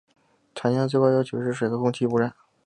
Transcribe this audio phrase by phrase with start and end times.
[0.55, 2.33] 常见的最高要求是水和空气污染。